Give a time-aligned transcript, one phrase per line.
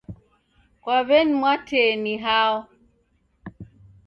[0.81, 2.57] Kwa w'eni Mwatee ni hao?